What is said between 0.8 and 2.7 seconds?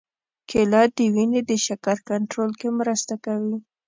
د وینې د شکر کنټرول کې